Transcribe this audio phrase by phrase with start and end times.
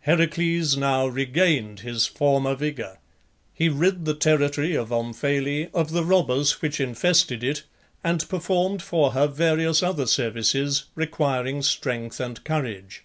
[0.00, 2.98] Heracles now regained his former vigour.
[3.54, 7.62] He rid the territory of Omphale of the robbers which infested it
[8.04, 13.04] and performed for her various other services requiring strength and courage.